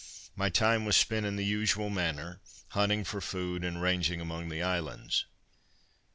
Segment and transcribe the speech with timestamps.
[0.35, 4.63] My time was spent in the usual manner, hunting for food, and ranging among the
[4.63, 5.25] islands.